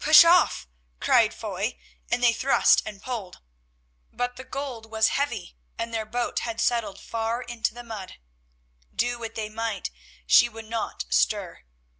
"Push 0.00 0.24
off," 0.24 0.66
cried 0.98 1.32
Foy, 1.32 1.78
and 2.10 2.24
they 2.24 2.32
thrust 2.32 2.82
and 2.84 3.00
pulled. 3.00 3.38
But 4.12 4.34
the 4.34 4.42
gold 4.42 4.86
was 4.90 5.10
heavy, 5.10 5.56
and 5.78 5.94
their 5.94 6.04
boat 6.04 6.40
had 6.40 6.60
settled 6.60 6.98
far 7.00 7.40
into 7.42 7.72
the 7.72 7.84
mud. 7.84 8.16
Do 8.92 9.16
what 9.20 9.36
they 9.36 9.48
might, 9.48 9.90
she 10.26 10.48
would 10.48 10.68
not 10.68 11.04
stir. 11.08 11.62